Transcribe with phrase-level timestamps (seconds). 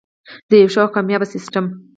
[0.49, 1.65] د یو ښه او کامیاب سیستم.